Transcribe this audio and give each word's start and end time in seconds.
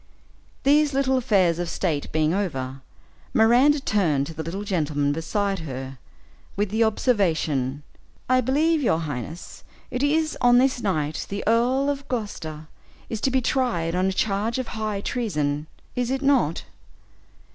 These 0.63 0.95
little 0.95 1.15
affairs 1.15 1.59
of 1.59 1.69
state 1.69 2.11
being 2.11 2.33
over, 2.33 2.81
Miranda 3.35 3.79
turned 3.79 4.25
to 4.25 4.33
the 4.33 4.41
little 4.41 4.63
gentleman 4.63 5.11
beside 5.13 5.59
her, 5.59 5.99
with 6.55 6.71
the 6.71 6.83
observation, 6.83 7.83
"I 8.27 8.41
believe, 8.41 8.81
your 8.81 9.01
highness, 9.01 9.63
it 9.91 10.01
is 10.01 10.35
on 10.41 10.57
this 10.57 10.81
night 10.81 11.27
the 11.29 11.43
Earl 11.45 11.87
of 11.87 12.07
Gloucester 12.07 12.67
is 13.11 13.21
to 13.21 13.29
be 13.29 13.41
tried 13.43 13.93
on 13.93 14.07
a 14.07 14.11
charge 14.11 14.57
of 14.57 14.69
high 14.69 15.01
treason, 15.01 15.67
is 15.95 16.09
it 16.09 16.23
not?" 16.23 16.63